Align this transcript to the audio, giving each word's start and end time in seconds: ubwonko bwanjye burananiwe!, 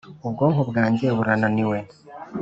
ubwonko 0.27 0.61
bwanjye 0.69 1.05
burananiwe!, 1.17 1.77